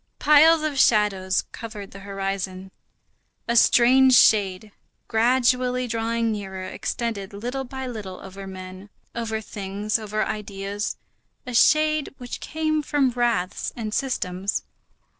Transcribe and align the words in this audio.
Piles 0.17 0.63
of 0.63 0.79
shadows 0.79 1.43
covered 1.51 1.91
the 1.91 1.99
horizon. 1.99 2.71
A 3.47 3.55
strange 3.55 4.15
shade, 4.15 4.71
gradually 5.07 5.85
drawing 5.85 6.31
nearer, 6.31 6.63
extended 6.63 7.33
little 7.33 7.65
by 7.65 7.85
little 7.85 8.19
over 8.19 8.47
men, 8.47 8.89
over 9.13 9.39
things, 9.41 9.99
over 9.99 10.25
ideas; 10.25 10.97
a 11.45 11.53
shade 11.53 12.15
which 12.17 12.39
came 12.39 12.81
from 12.81 13.11
wraths 13.11 13.71
and 13.75 13.93
systems. 13.93 14.63